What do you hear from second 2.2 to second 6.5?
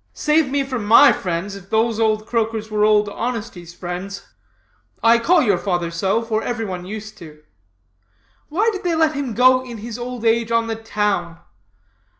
croakers were Old Honesty's friends. I call your father so, for